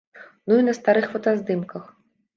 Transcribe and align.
Ну 0.51 0.57
і 0.61 0.63
на 0.69 0.73
старых 0.79 1.13
фотаздымках. 1.13 1.83